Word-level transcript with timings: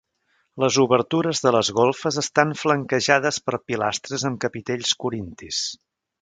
Les 0.61 0.77
obertures 0.83 1.41
de 1.47 1.51
les 1.55 1.69
golfes 1.79 2.17
estan 2.21 2.55
flanquejades 2.63 3.39
per 3.51 3.61
pilastres 3.73 4.27
amb 4.31 4.41
capitells 4.47 4.97
corintis. 5.05 5.63